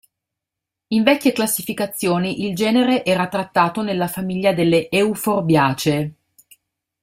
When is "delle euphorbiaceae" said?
4.51-6.13